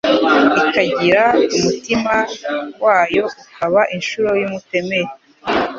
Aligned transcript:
Ikagira 0.67 1.23
umutima 1.55 2.15
wayo 2.83 3.23
ukaba 3.41 3.81
inshuro 3.95 4.29
y,umutemeri 4.41 5.11